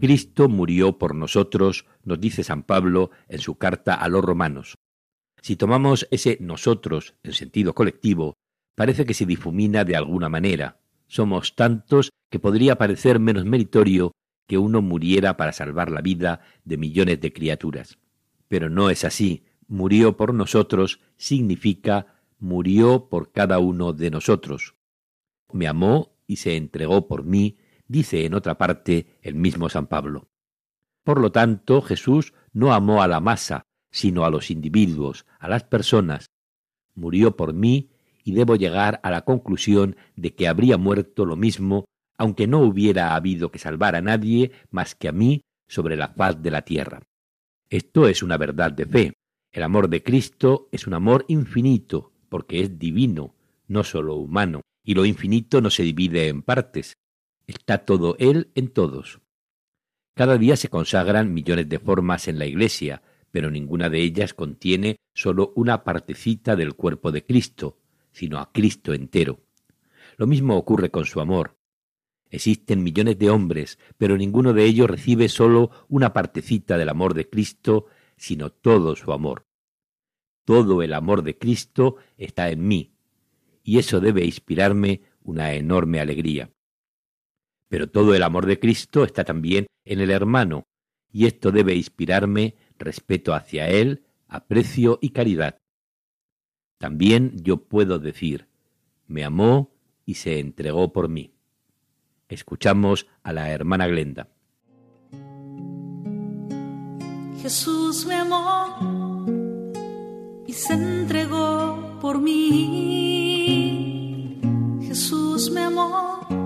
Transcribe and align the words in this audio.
Cristo 0.00 0.48
murió 0.48 0.98
por 0.98 1.14
nosotros, 1.14 1.84
nos 2.02 2.20
dice 2.20 2.42
San 2.42 2.62
Pablo 2.62 3.10
en 3.28 3.38
su 3.38 3.56
carta 3.56 3.94
a 3.94 4.08
los 4.08 4.24
romanos. 4.24 4.78
Si 5.42 5.56
tomamos 5.56 6.08
ese 6.10 6.38
nosotros 6.40 7.14
en 7.22 7.32
sentido 7.32 7.74
colectivo, 7.74 8.34
parece 8.74 9.04
que 9.04 9.14
se 9.14 9.26
difumina 9.26 9.84
de 9.84 9.96
alguna 9.96 10.28
manera. 10.28 10.80
Somos 11.06 11.54
tantos 11.54 12.10
que 12.30 12.38
podría 12.38 12.76
parecer 12.76 13.20
menos 13.20 13.44
meritorio 13.44 14.12
que 14.46 14.58
uno 14.58 14.82
muriera 14.82 15.36
para 15.36 15.52
salvar 15.52 15.90
la 15.90 16.00
vida 16.00 16.40
de 16.64 16.76
millones 16.76 17.20
de 17.20 17.32
criaturas. 17.32 17.98
Pero 18.48 18.68
no 18.68 18.90
es 18.90 19.04
así. 19.04 19.44
Murió 19.68 20.16
por 20.16 20.34
nosotros 20.34 21.00
significa 21.16 22.20
murió 22.40 23.08
por 23.08 23.32
cada 23.32 23.58
uno 23.58 23.92
de 23.92 24.10
nosotros. 24.10 24.74
Me 25.52 25.68
amó 25.68 26.16
y 26.26 26.36
se 26.36 26.56
entregó 26.56 27.06
por 27.06 27.22
mí 27.24 27.58
dice 27.90 28.24
en 28.24 28.34
otra 28.34 28.56
parte 28.56 29.18
el 29.20 29.34
mismo 29.34 29.68
San 29.68 29.88
Pablo. 29.88 30.28
Por 31.02 31.20
lo 31.20 31.32
tanto, 31.32 31.82
Jesús 31.82 32.32
no 32.52 32.72
amó 32.72 33.02
a 33.02 33.08
la 33.08 33.18
masa, 33.18 33.66
sino 33.90 34.24
a 34.24 34.30
los 34.30 34.52
individuos, 34.52 35.26
a 35.40 35.48
las 35.48 35.64
personas. 35.64 36.26
Murió 36.94 37.36
por 37.36 37.52
mí 37.52 37.90
y 38.22 38.32
debo 38.32 38.54
llegar 38.54 39.00
a 39.02 39.10
la 39.10 39.22
conclusión 39.22 39.96
de 40.14 40.36
que 40.36 40.46
habría 40.46 40.78
muerto 40.78 41.24
lo 41.24 41.34
mismo, 41.34 41.86
aunque 42.16 42.46
no 42.46 42.60
hubiera 42.60 43.16
habido 43.16 43.50
que 43.50 43.58
salvar 43.58 43.96
a 43.96 44.02
nadie 44.02 44.52
más 44.70 44.94
que 44.94 45.08
a 45.08 45.12
mí 45.12 45.42
sobre 45.66 45.96
la 45.96 46.08
faz 46.08 46.40
de 46.40 46.50
la 46.52 46.62
tierra. 46.62 47.02
Esto 47.68 48.06
es 48.06 48.22
una 48.22 48.36
verdad 48.36 48.70
de 48.70 48.86
fe. 48.86 49.12
El 49.50 49.64
amor 49.64 49.88
de 49.88 50.04
Cristo 50.04 50.68
es 50.70 50.86
un 50.86 50.94
amor 50.94 51.24
infinito, 51.26 52.12
porque 52.28 52.60
es 52.60 52.78
divino, 52.78 53.34
no 53.66 53.82
sólo 53.82 54.14
humano, 54.14 54.60
y 54.84 54.94
lo 54.94 55.04
infinito 55.04 55.60
no 55.60 55.70
se 55.70 55.82
divide 55.82 56.28
en 56.28 56.42
partes, 56.42 56.94
Está 57.50 57.78
todo 57.78 58.14
Él 58.20 58.52
en 58.54 58.68
todos. 58.68 59.18
Cada 60.14 60.38
día 60.38 60.54
se 60.54 60.68
consagran 60.68 61.34
millones 61.34 61.68
de 61.68 61.80
formas 61.80 62.28
en 62.28 62.38
la 62.38 62.46
Iglesia, 62.46 63.02
pero 63.32 63.50
ninguna 63.50 63.90
de 63.90 64.00
ellas 64.02 64.34
contiene 64.34 65.00
sólo 65.14 65.52
una 65.56 65.82
partecita 65.82 66.54
del 66.54 66.74
cuerpo 66.74 67.10
de 67.10 67.26
Cristo, 67.26 67.80
sino 68.12 68.38
a 68.38 68.52
Cristo 68.52 68.94
entero. 68.94 69.40
Lo 70.16 70.28
mismo 70.28 70.56
ocurre 70.56 70.92
con 70.92 71.06
su 71.06 71.20
amor. 71.20 71.56
Existen 72.30 72.84
millones 72.84 73.18
de 73.18 73.30
hombres, 73.30 73.80
pero 73.98 74.16
ninguno 74.16 74.52
de 74.52 74.64
ellos 74.66 74.88
recibe 74.88 75.28
sólo 75.28 75.72
una 75.88 76.12
partecita 76.12 76.78
del 76.78 76.88
amor 76.88 77.14
de 77.14 77.28
Cristo, 77.28 77.86
sino 78.16 78.50
todo 78.52 78.94
su 78.94 79.10
amor. 79.10 79.48
Todo 80.44 80.82
el 80.82 80.94
amor 80.94 81.24
de 81.24 81.36
Cristo 81.36 81.96
está 82.16 82.48
en 82.50 82.68
mí, 82.68 82.94
y 83.64 83.80
eso 83.80 83.98
debe 83.98 84.24
inspirarme 84.24 85.02
una 85.24 85.54
enorme 85.54 85.98
alegría. 85.98 86.52
Pero 87.70 87.88
todo 87.88 88.14
el 88.14 88.22
amor 88.24 88.44
de 88.46 88.58
Cristo 88.58 89.04
está 89.04 89.22
también 89.24 89.66
en 89.84 90.00
el 90.00 90.10
hermano, 90.10 90.64
y 91.12 91.26
esto 91.26 91.52
debe 91.52 91.76
inspirarme 91.76 92.56
respeto 92.78 93.32
hacia 93.32 93.68
él, 93.68 94.04
aprecio 94.26 94.98
y 95.00 95.10
caridad. 95.10 95.58
También 96.78 97.36
yo 97.42 97.58
puedo 97.58 98.00
decir, 98.00 98.48
me 99.06 99.24
amó 99.24 99.70
y 100.04 100.14
se 100.14 100.40
entregó 100.40 100.92
por 100.92 101.08
mí. 101.08 101.32
Escuchamos 102.28 103.06
a 103.22 103.32
la 103.32 103.50
hermana 103.50 103.86
Glenda. 103.86 104.28
Jesús 107.40 108.04
me 108.04 108.16
amó 108.16 109.24
y 110.44 110.52
se 110.52 110.72
entregó 110.74 111.98
por 112.00 112.20
mí. 112.20 112.40
Jesús 114.82 115.52
me 115.52 115.60
amó 115.60 116.39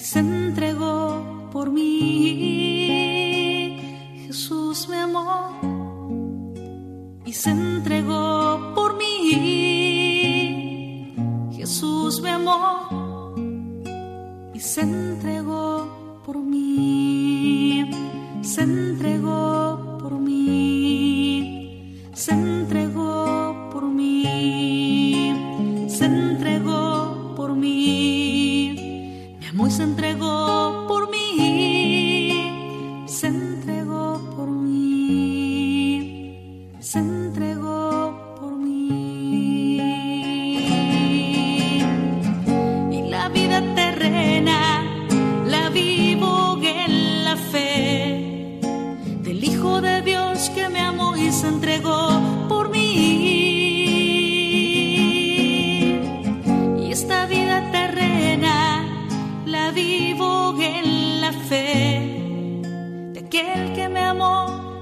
se 0.00 0.18
entregó 0.20 1.48
por 1.52 1.70
mí. 1.70 2.90
Jesús 4.26 4.88
me 4.88 4.96
amó 4.96 5.60
y 7.24 7.32
se 7.32 7.50
entregó 7.50 8.72
por 8.74 8.96
mí. 8.96 9.10
Jesús 11.52 12.20
me 12.22 12.30
amó 12.30 13.34
y 14.54 14.60
se 14.60 14.80
entregó 14.82 16.22
por 16.24 16.38
mí. 16.38 17.90
Se 18.42 18.62
entregó 18.62 19.49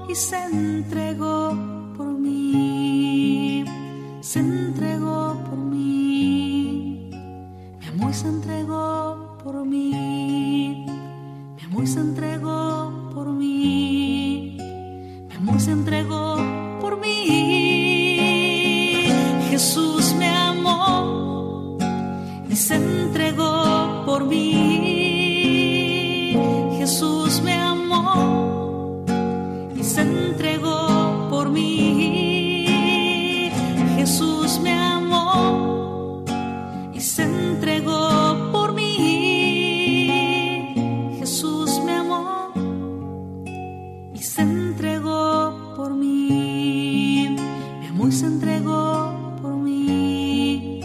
y 0.09 0.15
se 0.15 0.43
entregó 0.43 1.55
por 1.95 2.07
mí, 2.07 3.63
se 4.21 4.39
entregó 4.39 5.37
por 5.47 5.59
mí, 5.59 7.11
mi 7.79 7.85
amor 7.85 8.13
se 8.15 8.27
entregó 8.27 9.37
por 9.43 9.63
mí, 9.63 10.85
mi 11.55 11.63
amor 11.63 11.87
se 11.87 11.99
entregó 11.99 13.11
por 13.13 13.27
mí, 13.29 14.57
mi 15.29 15.35
amor 15.35 15.59
se 15.61 15.71
entregó 15.73 16.18
se 44.29 44.41
entregó 44.43 45.73
por 45.75 45.95
mí. 45.95 47.35
Mi 47.79 47.87
amor 47.87 48.11
se 48.11 48.27
entregó 48.27 49.11
por 49.41 49.55
mí. 49.55 50.81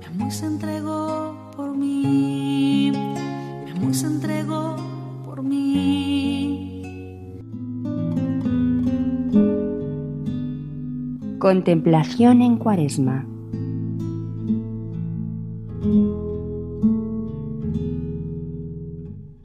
Mi 0.00 0.04
amor 0.04 0.32
se 0.32 0.46
entregó 0.46 1.52
por 1.56 1.76
mí. 1.76 2.90
Mi 3.64 3.70
amor 3.70 3.94
se 3.94 4.06
entregó 4.06 4.76
Contemplación 11.38 12.42
en 12.42 12.56
Cuaresma. 12.56 13.35